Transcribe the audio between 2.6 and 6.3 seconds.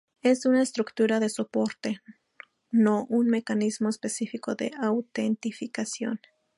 no un mecanismo específico de autenticación.